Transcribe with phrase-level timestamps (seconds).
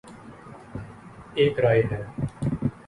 [1.37, 2.01] ایک رائے ہے۔